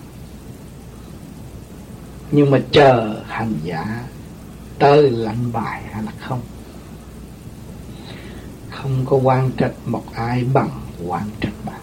[2.30, 4.00] Nhưng mà chờ hành giả
[4.78, 6.40] tới lãnh bài hay là không?
[8.70, 10.70] Không có quan trách một ai bằng
[11.06, 11.80] quan trách bạn.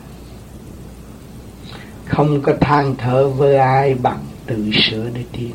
[2.05, 5.51] Không có than thở với ai bằng tự sửa để tiến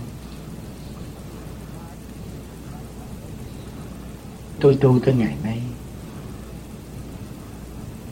[4.60, 5.62] tôi tu tới ngày nay,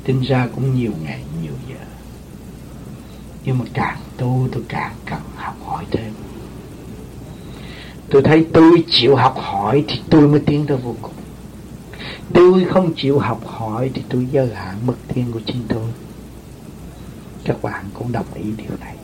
[0.05, 1.85] tính ra cũng nhiều ngày, nhiều giờ.
[3.45, 6.13] Nhưng mà càng tu, tôi càng cần học hỏi thêm.
[8.11, 11.15] Tôi thấy tôi chịu học hỏi thì tôi mới tiến tới vô cùng.
[12.35, 15.89] Tôi không chịu học hỏi thì tôi giới hạn mức thiên của chính tôi.
[17.45, 18.97] Các bạn cũng đồng ý điều này.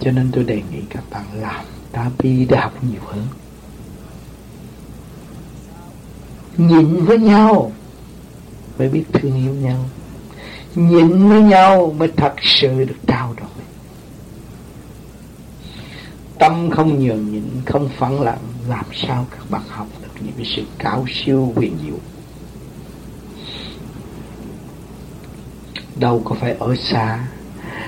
[0.00, 3.26] Cho nên tôi đề nghị các bạn làm, ta bi để học nhiều hơn.
[6.60, 7.72] Nhìn với nhau
[8.78, 9.84] mới biết thương yêu nhau.
[10.74, 13.48] Nhìn với nhau mới thật sự được trao đổi.
[16.38, 20.46] Tâm không nhường nhịn, không phản lặng, làm sao các bạn học được những cái
[20.56, 21.98] sự cao siêu quyền diệu?
[25.96, 27.26] Đâu có phải ở xa,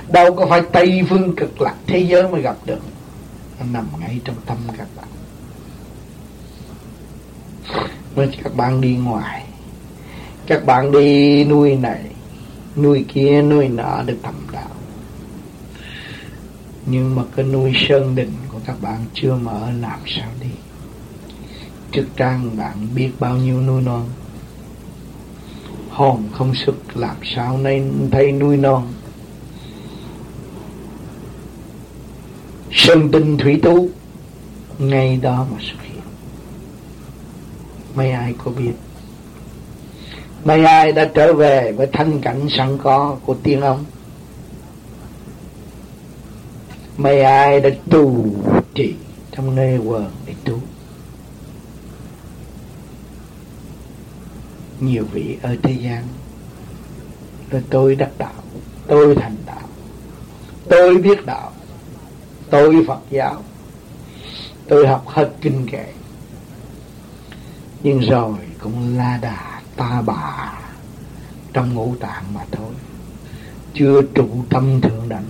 [0.08, 2.80] đâu có phải tây phương cực lạc thế giới mới gặp được.
[3.60, 5.11] Nó nằm ngay trong tâm các bạn
[8.16, 9.44] nên các bạn đi ngoài.
[10.46, 12.04] Các bạn đi nuôi này,
[12.76, 14.70] nuôi kia, nuôi nọ được thầm đạo.
[16.86, 20.50] Nhưng mà cái nuôi sơn định của các bạn chưa mở, làm sao đi?
[21.92, 24.04] Trước trang bạn biết bao nhiêu nuôi non?
[25.90, 28.92] Hồn không sức làm sao nên thấy nuôi non?
[32.72, 33.88] Sơn tinh thủy tú,
[34.78, 35.81] ngay đó mà xuất
[37.94, 38.72] mấy ai có biết.
[40.44, 43.84] Mấy ai đã trở về với thanh cảnh sẵn có của tiên ông.
[46.96, 48.26] Mấy ai đã tu
[48.74, 48.94] trì
[49.32, 50.60] trong nơi quần để tu.
[54.80, 56.04] Nhiều vị ở thế gian,
[57.50, 58.42] rồi tôi đắc đạo,
[58.86, 59.68] tôi thành đạo,
[60.68, 61.52] tôi biết đạo,
[62.50, 63.42] tôi phật giáo,
[64.68, 65.86] tôi học hết kinh kệ
[67.82, 70.52] nhưng rồi cũng la đà ta bà
[71.52, 72.74] trong ngũ tạng mà thôi.
[73.74, 75.24] Chưa trụ tâm thượng đẳng.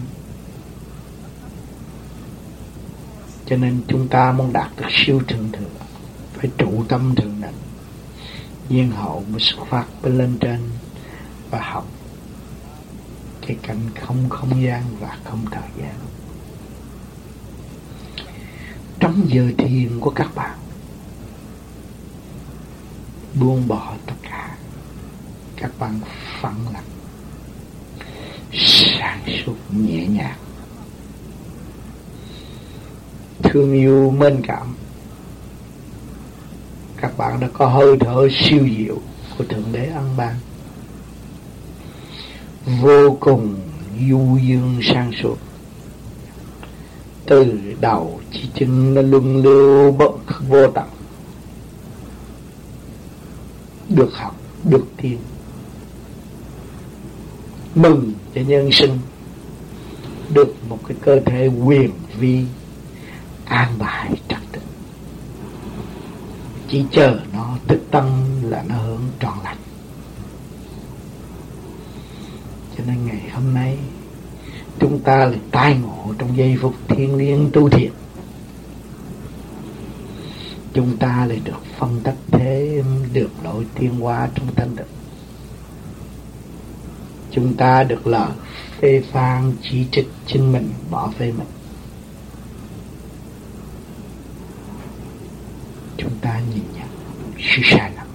[3.47, 5.85] Cho nên chúng ta muốn đạt được siêu thượng thừa,
[6.33, 7.55] phải trụ tâm thượng đẳng.
[8.69, 10.61] Nhiên hậu mới xuất phát bên lên trên
[11.51, 11.87] và học
[13.47, 15.95] cái cảnh không không gian và không thời gian.
[19.01, 20.59] Trong giờ thiền của các bạn
[23.41, 24.57] buông bỏ tất cả.
[25.57, 26.01] Các bạn
[26.41, 26.85] phẳng lặng,
[28.53, 30.39] sáng suốt, nhẹ nhàng.
[33.43, 34.75] Thương yêu, mến cảm.
[36.97, 38.99] Các bạn đã có hơi thở siêu diệu
[39.39, 40.35] của thượng đế ăn ban
[42.81, 43.57] vô cùng
[44.09, 45.37] du dương sang suốt.
[47.27, 49.93] Từ đầu chỉ chân nó luân lưu
[50.49, 50.89] vô tận
[53.95, 55.19] được học được thiền,
[57.75, 58.99] mừng cho nhân sinh
[60.35, 62.45] được một cái cơ thể quyền vi
[63.45, 64.61] an bài trật tự.
[66.69, 68.05] Chỉ chờ nó thức tâm
[68.43, 69.57] là nó hưởng trọn lành.
[72.79, 73.79] Cho nên ngày hôm nay
[74.81, 77.93] chúng ta lại tai ngộ trong giây phút thiên liêng tu thiện
[80.75, 82.83] chúng ta lại được phân tích thế,
[83.13, 84.87] được lỗi thiên hóa trong thanh tịnh.
[87.31, 88.31] Chúng ta được lời
[88.81, 91.47] phê phán chỉ trích chính mình, bỏ phê mình.
[95.97, 96.89] Chúng ta nhìn nhận
[97.39, 98.07] sự sai lầm.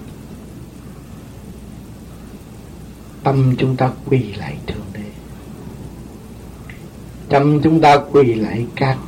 [3.22, 5.04] Tâm chúng ta quỳ lại thượng đế.
[7.28, 8.98] Tâm chúng ta quỳ lại các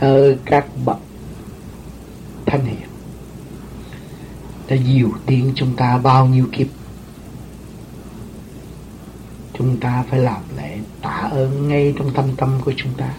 [0.00, 0.98] ơ các bậc
[2.46, 2.88] thanh hiền
[4.68, 6.66] đã dìu tiến chúng ta bao nhiêu kiếp.
[9.58, 13.14] Chúng ta phải làm lễ tạ ơn ngay trong tâm tâm của chúng ta.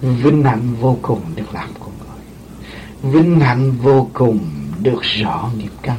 [0.00, 3.12] Vinh hạnh vô cùng được làm con người.
[3.12, 4.38] Vinh hạnh vô cùng
[4.82, 5.98] được rõ nghiệp căn.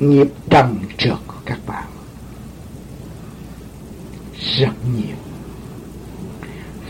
[0.00, 1.84] Nghiệp trần trượt của các bạn.
[4.58, 5.16] Rất nhiều.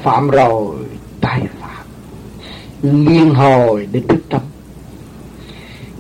[0.03, 0.77] Phạm rồi,
[1.21, 1.47] tai
[2.83, 4.41] liên hồi để thức tâm.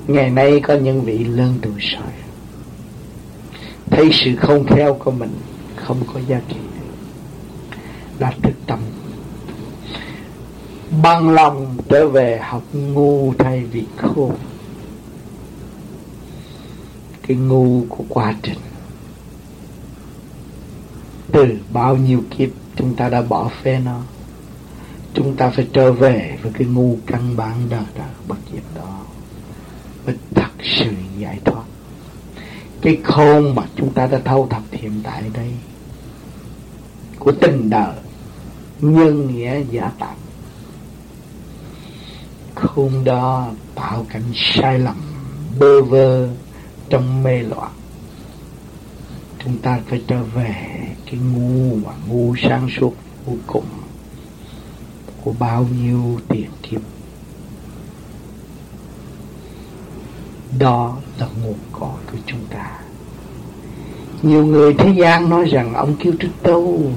[0.07, 2.13] Ngày nay có những vị lớn tuổi sỏi,
[3.91, 5.31] thấy sự không theo của mình
[5.77, 6.57] không có giá trị.
[8.19, 8.79] Đã thức tâm.
[11.03, 14.35] Bằng lòng trở về học ngu thay vì khôn
[17.27, 18.59] cái ngu của quá trình.
[21.33, 24.01] Từ bao nhiêu kiếp chúng ta đã bỏ phê nó
[25.17, 29.01] chúng ta phải trở về với cái ngu căn bản đó đó bất diệt đó.
[30.07, 31.63] Mới thật sự giải thoát.
[32.81, 35.51] Cái khôn mà chúng ta đã thâu thập hiện tại đây,
[37.19, 37.97] của tình đời,
[38.81, 40.17] nhân nghĩa giả tạm.
[42.55, 44.97] Khôn đó tạo cảnh sai lầm,
[45.59, 46.29] bơ vơ
[46.89, 47.73] trong mê loạn.
[49.45, 50.55] Chúng ta phải trở về
[51.07, 52.95] cái ngu và ngu sáng suốt
[53.27, 53.65] vô cùng
[55.27, 56.81] của bao nhiêu tiền kiếp.
[60.59, 62.79] Đó là nguồn cội của chúng ta.
[64.23, 66.91] Nhiều người thế gian nói rằng ông kêu tôi tu,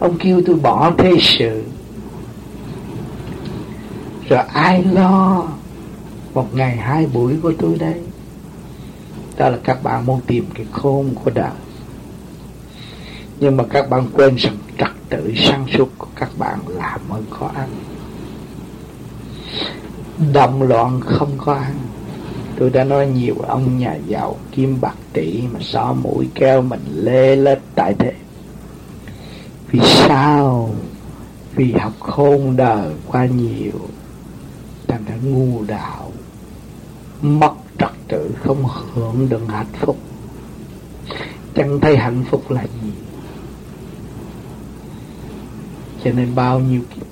[0.00, 1.64] ông kêu tôi bỏ thế sự.
[4.28, 5.44] Rồi ai lo
[6.34, 8.00] một ngày hai buổi của tôi đây?
[9.36, 11.54] Đó là các bạn muốn tìm cái khôn của đạo
[13.40, 17.22] nhưng mà các bạn quên rằng trật tự sáng suốt của các bạn là mới
[17.30, 17.68] có ăn.
[20.32, 21.74] Động loạn không có ăn.
[22.58, 26.84] Tôi đã nói nhiều, ông nhà giàu kim bạc tỷ mà xó mũi keo mình
[26.94, 28.12] lê lết tại thế.
[29.70, 30.70] Vì sao?
[31.54, 33.80] Vì học khôn đời qua nhiều
[34.88, 36.12] thành ra ngu đạo.
[37.22, 38.64] Mất trật tự không
[38.94, 39.96] hưởng được hạnh phúc.
[41.54, 42.90] Chẳng thấy hạnh phúc là gì
[46.04, 47.06] cho nên bao nhiêu kiếp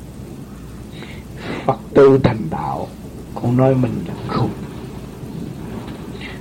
[1.66, 2.88] Phật tư thành đạo,
[3.34, 4.50] Con nói mình là khùng.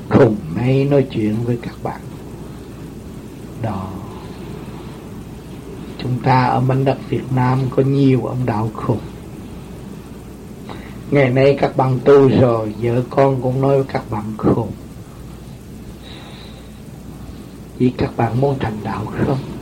[0.09, 2.01] Khùng hay nói chuyện với các bạn.
[3.61, 3.91] Đó.
[5.97, 8.99] Chúng ta ở mảnh đất Việt Nam Có nhiều ông đạo khùng.
[11.11, 14.71] Ngày nay các bạn tu rồi, Vợ con cũng nói với các bạn khùng.
[17.77, 19.54] Vì các bạn muốn thành đạo không?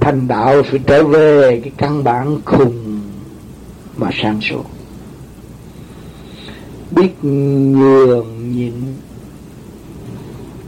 [0.00, 3.00] Thành đạo phải trở về cái căn bản khùng
[3.96, 4.64] mà sáng suốt.
[6.90, 8.74] Biết nhường nhịn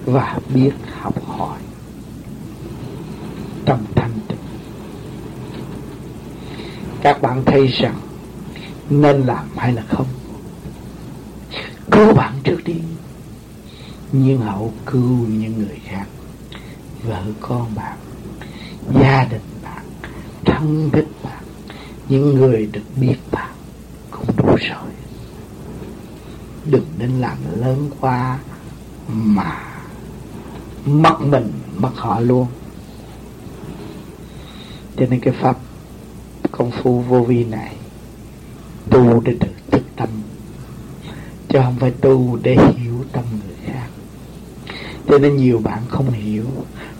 [0.04, 1.58] và biết học hỏi
[3.64, 4.38] tâm thanh tịnh.
[7.02, 8.00] Các bạn thấy rằng
[8.90, 10.06] nên làm hay là không?
[11.90, 12.76] Cứu bạn trước đi.
[14.12, 16.06] Nhưng hậu cứu những người khác.
[17.02, 17.98] Vợ con bạn
[18.94, 19.84] gia đình bạn,
[20.44, 21.42] thân thích bạn,
[22.08, 23.52] những người được biết bạn
[24.10, 24.90] cũng đủ rồi.
[26.64, 28.38] Đừng nên làm lớn quá
[29.08, 29.58] mà
[30.86, 32.46] mất mình, mất họ luôn.
[34.96, 35.56] Cho nên cái pháp
[36.52, 37.76] công phu vô vi này
[38.90, 40.08] tu để được thức tâm,
[41.48, 43.86] chứ không phải tu để hiểu tâm người khác.
[45.08, 46.44] Cho nên nhiều bạn không hiểu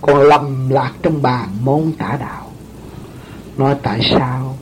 [0.03, 2.53] còn lầm lạc trong bàn môn tả đạo.
[3.57, 4.57] Nói tại sao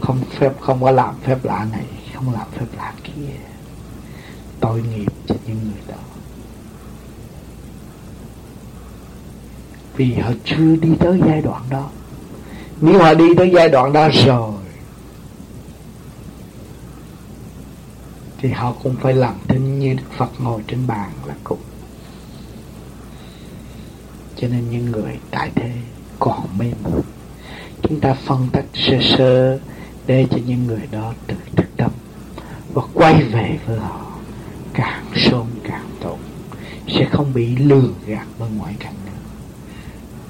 [0.00, 3.34] không phép, không có làm phép lạ này, không làm phép lạ kia?
[4.60, 6.02] Tội nghiệp cho những người đó.
[9.96, 11.88] Vì họ chưa đi tới giai đoạn đó.
[12.80, 14.52] Nếu họ đi tới giai đoạn đó rồi,
[18.38, 21.58] thì họ cũng phải làm thinh như Đức Phật ngồi trên bàn là cùng
[24.36, 25.72] cho nên những người tại thế
[26.18, 27.02] còn mê muội
[27.82, 29.58] chúng ta phân tích sơ sơ
[30.06, 31.90] để cho những người đó tự thức tâm
[32.74, 34.06] và quay về với họ
[34.74, 36.18] càng sớm càng tốt.
[36.88, 39.12] Sẽ không bị lừa gạt bởi ngoại cảnh nữa.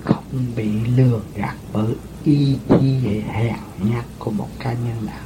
[0.04, 0.24] Không
[0.56, 1.94] bị lừa gạt bởi
[2.24, 5.24] ý chí hèn nhát của một cá nhân nào.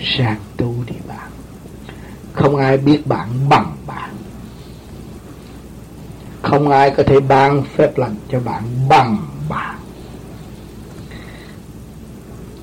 [0.00, 1.30] Sang tu đi bạn.
[2.32, 4.14] Không ai biết bạn bằng bạn
[6.52, 9.78] không ai có thể ban phép lành cho bạn bằng bạn.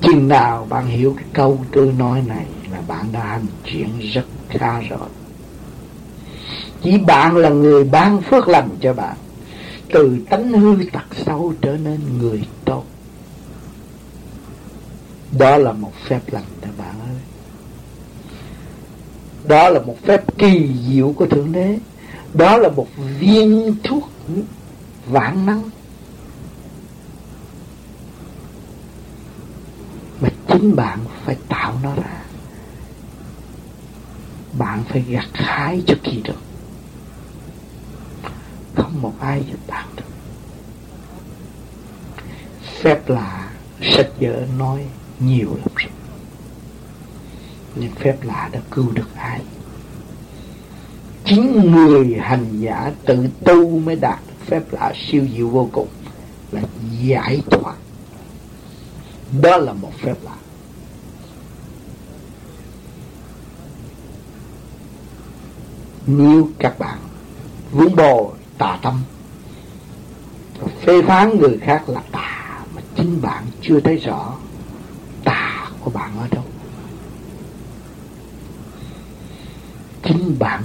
[0.02, 4.26] Chừng nào bạn hiểu cái câu tôi nói này là bạn đã hành chuyện rất
[4.60, 5.10] xa rồi.
[6.82, 9.16] Chỉ bạn là người ban phước lành cho bạn,
[9.94, 12.84] từ tánh hư tật xấu trở nên người tốt.
[15.40, 17.18] Đó là một phép lành đó bạn ơi.
[19.48, 21.78] Đó là một phép kỳ diệu của thượng đế
[22.34, 22.88] đó là một
[23.20, 24.10] viên thuốc
[25.08, 25.70] vạn năng.
[30.22, 32.24] Mà chính bạn phải tạo nó ra.
[34.58, 36.42] Bạn phải gặt hái cho kỳ được.
[38.76, 40.04] Không một ai giúp bạn được.
[42.82, 43.52] Phép lạ
[43.82, 44.86] sách vở nói
[45.20, 45.92] nhiều lắm rồi.
[47.76, 49.42] Nhưng phép lạ đã cứu được ai?
[51.30, 55.88] Chính người hành giả tự tu mới đạt phép lạ siêu diệu vô cùng,
[56.52, 56.62] là
[57.02, 57.76] giải thoát.
[59.42, 60.36] Đó là một phép lạ.
[66.08, 66.98] Nếu các bạn
[67.72, 69.02] vướng bồ tà tâm,
[70.82, 74.34] phê phán người khác là tà mà chính bạn chưa thấy rõ,
[75.24, 76.44] tà của bạn ở đâu?
[80.04, 80.64] Chính bạn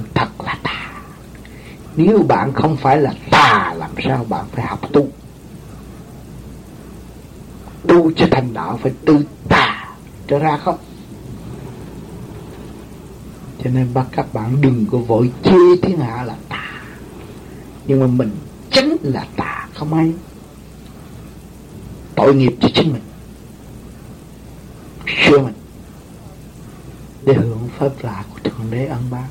[1.96, 5.08] nếu bạn không phải là tà, làm sao bạn phải học tu?
[7.88, 9.94] Tu cho thành đạo phải từ tà
[10.26, 10.78] trở ra không?
[13.64, 16.70] Cho nên bắt các bạn đừng có vội chê thiên hạ là tà.
[17.86, 18.30] Nhưng mà mình
[18.70, 20.12] chính là tà, không ai
[22.14, 23.02] tội nghiệp cho chính mình.
[25.26, 25.54] Sửa mình
[27.22, 29.24] để hưởng pháp lạ của thượng đế ân ban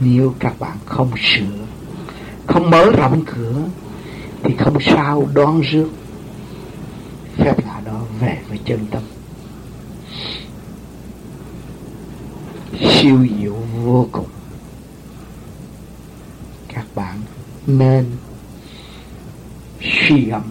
[0.00, 1.66] nếu các bạn không sửa,
[2.46, 3.62] không mở rộng cửa,
[4.42, 5.88] thì không sao đón rước.
[7.36, 9.02] Phép lạ đó về với chân tâm.
[12.80, 14.28] Siêu diệu vô cùng.
[16.68, 17.20] Các bạn
[17.66, 18.04] nên
[19.80, 20.42] suy gẫm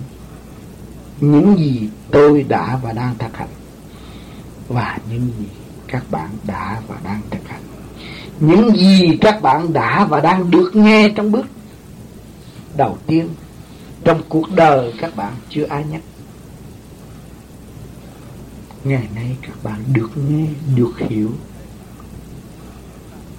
[1.22, 3.50] những gì tôi đã và đang thực hành
[4.68, 5.48] và những gì
[5.88, 7.45] các bạn đã và đang thực
[8.40, 11.46] những gì các bạn đã và đang được nghe trong bước
[12.78, 13.30] đầu tiên
[14.04, 16.02] trong cuộc đời các bạn chưa ai nhắc.
[18.84, 21.32] Ngày nay các bạn được nghe, được hiểu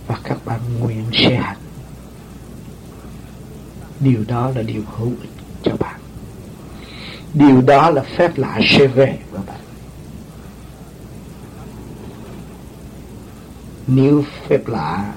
[0.06, 1.56] và các bạn nguyện sẽ hạnh
[4.00, 5.30] điều đó là điều hữu ích
[5.62, 6.00] cho bạn.
[7.34, 9.60] Điều đó là phép lạ sẽ về với bạn.
[13.86, 15.14] Nếu phép lạ,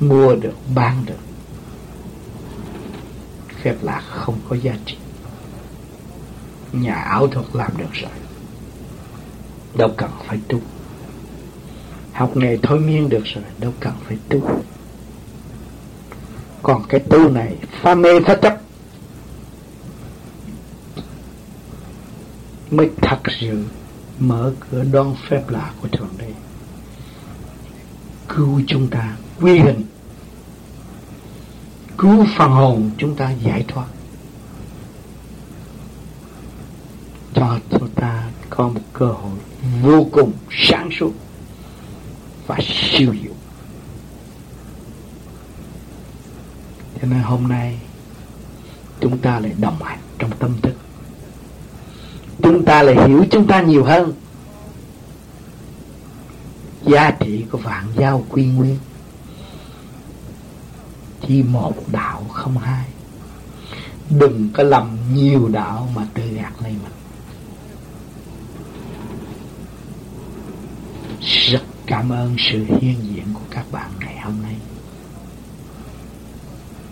[0.00, 1.18] mua được, bán được,
[3.62, 4.96] phép lạ không có giá trị.
[6.72, 8.10] Nhà ảo thuật làm được rồi.
[9.74, 10.60] Đâu cần phải tu.
[12.12, 14.62] Học nghề thôi miên được rồi, đâu cần phải tu.
[16.62, 18.60] Còn cái tu này, pha mê phá chấp.
[22.70, 23.64] Mới thật sự
[24.18, 26.32] mở cửa đón phép lạ của thượng đế
[28.36, 29.84] cứu chúng ta, quy hình
[31.98, 33.86] cứu phần hồn chúng ta giải thoát.
[37.34, 39.38] Cho chúng ta có một cơ hội
[39.82, 41.12] vô cùng sáng suốt
[42.46, 43.32] và siêu diệu.
[47.00, 47.78] Cho nên hôm nay
[49.00, 50.74] chúng ta lại đồng hành trong tâm thức.
[52.42, 54.12] Chúng ta lại hiểu chúng ta nhiều hơn
[56.86, 58.78] giá trị của vạn giao quy nguyên
[61.26, 62.88] chỉ một đạo không hai.
[64.10, 66.92] Đừng có lầm nhiều đạo mà tự gạt lấy mình.
[71.20, 74.56] Rất cảm ơn sự hiện diện của các bạn ngày hôm nay.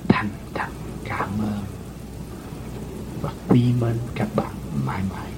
[0.09, 0.69] Thành thật
[1.05, 1.65] cảm ơn.
[3.21, 4.55] Và quý mến các bạn
[4.87, 5.32] mãi mãi.